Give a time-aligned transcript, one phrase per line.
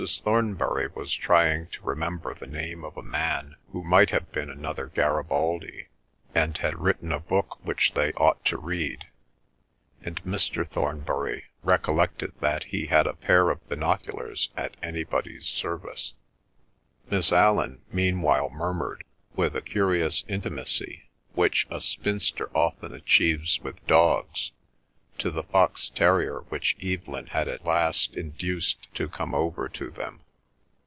[0.23, 4.87] Thornbury was trying to remember the name of a man who might have been another
[4.87, 5.89] Garibaldi,
[6.33, 9.09] and had written a book which they ought to read;
[10.01, 10.67] and Mr.
[10.67, 16.13] Thornbury recollected that he had a pair of binoculars at anybody's service.
[17.11, 19.03] Miss Allan meanwhile murmured
[19.35, 24.51] with the curious intimacy which a spinster often achieves with dogs,
[25.17, 30.19] to the fox terrier which Evelyn had at last induced to come over to them.